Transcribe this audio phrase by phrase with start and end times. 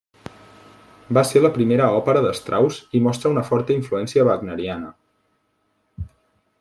[1.17, 4.91] Va ser la primera òpera de Strauss i mostra una forta influència wagneriana.